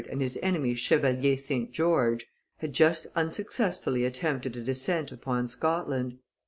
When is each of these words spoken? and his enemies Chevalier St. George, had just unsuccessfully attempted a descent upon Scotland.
and 0.09 0.19
his 0.19 0.35
enemies 0.41 0.79
Chevalier 0.79 1.37
St. 1.37 1.71
George, 1.71 2.25
had 2.57 2.73
just 2.73 3.05
unsuccessfully 3.15 4.03
attempted 4.03 4.57
a 4.57 4.61
descent 4.61 5.11
upon 5.11 5.47
Scotland. 5.47 6.17